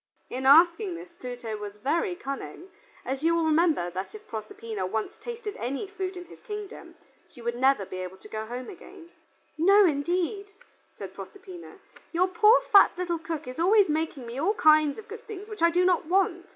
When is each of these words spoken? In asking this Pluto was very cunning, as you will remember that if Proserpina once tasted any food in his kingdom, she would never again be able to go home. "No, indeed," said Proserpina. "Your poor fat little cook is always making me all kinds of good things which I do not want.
In 0.31 0.47
asking 0.47 0.95
this 0.95 1.11
Pluto 1.11 1.57
was 1.57 1.75
very 1.75 2.15
cunning, 2.15 2.69
as 3.05 3.21
you 3.21 3.35
will 3.35 3.45
remember 3.45 3.91
that 3.91 4.15
if 4.15 4.27
Proserpina 4.27 4.83
once 4.83 5.15
tasted 5.19 5.55
any 5.57 5.85
food 5.85 6.17
in 6.17 6.25
his 6.25 6.41
kingdom, 6.41 6.95
she 7.27 7.39
would 7.39 7.55
never 7.55 7.83
again 7.83 7.91
be 7.91 7.97
able 8.03 8.17
to 8.17 8.27
go 8.27 8.47
home. 8.47 8.75
"No, 9.59 9.85
indeed," 9.85 10.53
said 10.97 11.13
Proserpina. 11.13 11.77
"Your 12.13 12.27
poor 12.27 12.61
fat 12.61 12.93
little 12.97 13.19
cook 13.19 13.47
is 13.47 13.59
always 13.59 13.89
making 13.89 14.25
me 14.25 14.39
all 14.39 14.55
kinds 14.55 14.97
of 14.97 15.07
good 15.07 15.27
things 15.27 15.47
which 15.47 15.61
I 15.61 15.69
do 15.69 15.85
not 15.85 16.05
want. 16.07 16.47